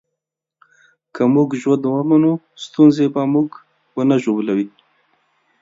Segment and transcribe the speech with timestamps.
[1.13, 2.33] که موږ ژوند ومنو،
[2.65, 3.49] ستونزې به موږ
[3.95, 4.67] ونه ژوبلوي.